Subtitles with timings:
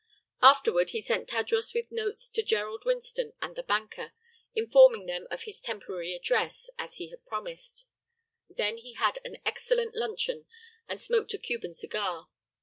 [0.41, 4.13] Afterward he sent Tadros with notes to Gerald Winston and the banker,
[4.55, 7.85] informing them of his temporary address, as he had promised.
[8.49, 10.47] Then he had an excellent luncheon
[10.87, 12.29] and smoked a Cuban cigar.